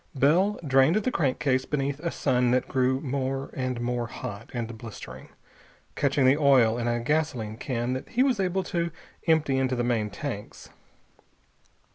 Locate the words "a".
1.99-2.09, 6.87-6.99